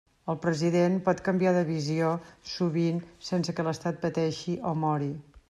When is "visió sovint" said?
1.67-2.99